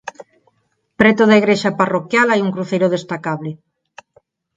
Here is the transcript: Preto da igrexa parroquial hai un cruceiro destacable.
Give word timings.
Preto 0.99 1.21
da 1.25 1.39
igrexa 1.41 1.71
parroquial 1.79 2.27
hai 2.29 2.39
un 2.45 2.53
cruceiro 2.55 2.87
destacable. 2.95 3.51